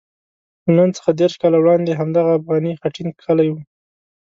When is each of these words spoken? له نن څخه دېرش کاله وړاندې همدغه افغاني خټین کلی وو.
له 0.65 0.71
نن 0.77 0.89
څخه 0.97 1.09
دېرش 1.19 1.35
کاله 1.41 1.57
وړاندې 1.59 1.91
همدغه 1.99 2.31
افغاني 2.39 2.71
خټین 2.81 3.07
کلی 3.23 3.47
وو. 3.49 3.61